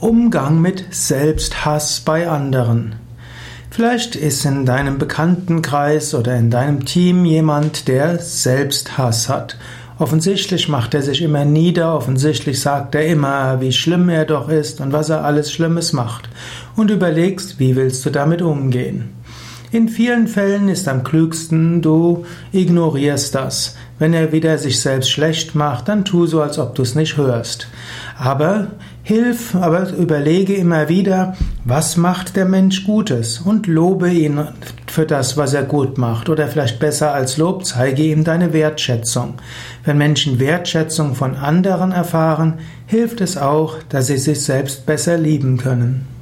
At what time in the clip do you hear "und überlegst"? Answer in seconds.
16.76-17.58